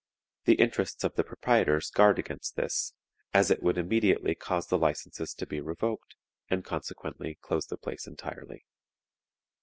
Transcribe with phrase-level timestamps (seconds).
[0.45, 2.95] The interests of the proprietors guard against this,
[3.35, 6.15] as it would immediately cause the licenses to be revoked,
[6.49, 8.65] and consequently close the place entirely.